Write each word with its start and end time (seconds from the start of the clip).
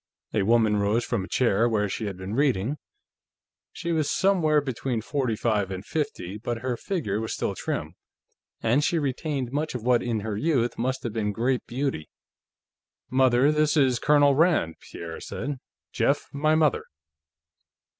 A 0.33 0.41
woman 0.41 0.77
rose 0.77 1.05
from 1.05 1.23
a 1.23 1.27
chair 1.27 1.69
where 1.69 1.87
she 1.87 2.07
had 2.07 2.17
been 2.17 2.33
reading. 2.33 2.77
She 3.71 3.91
was 3.91 4.09
somewhere 4.09 4.59
between 4.59 4.99
forty 5.03 5.35
five 5.35 5.69
and 5.69 5.85
fifty, 5.85 6.39
but 6.39 6.63
her 6.63 6.75
figure 6.75 7.21
was 7.21 7.35
still 7.35 7.53
trim, 7.53 7.93
and 8.63 8.83
she 8.83 8.97
retained 8.97 9.51
much 9.51 9.75
of 9.75 9.83
what, 9.83 10.01
in 10.01 10.21
her 10.21 10.35
youth, 10.35 10.75
must 10.75 11.03
have 11.03 11.13
been 11.13 11.31
great 11.31 11.63
beauty. 11.67 12.09
"Mother, 13.11 13.51
this 13.51 13.77
is 13.77 13.99
Colonel 13.99 14.33
Rand," 14.33 14.77
Pierre 14.79 15.21
said. 15.21 15.59
"Jeff, 15.91 16.25
my 16.33 16.55
mother." 16.55 16.85